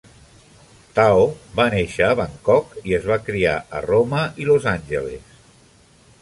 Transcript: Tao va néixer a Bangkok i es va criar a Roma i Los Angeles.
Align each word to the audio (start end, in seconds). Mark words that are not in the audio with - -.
Tao 0.99 1.27
va 1.59 1.67
néixer 1.73 2.07
a 2.07 2.15
Bangkok 2.21 2.73
i 2.93 2.97
es 2.99 3.05
va 3.11 3.19
criar 3.29 3.55
a 3.81 3.83
Roma 3.89 4.25
i 4.45 4.49
Los 4.51 4.67
Angeles. 4.75 5.39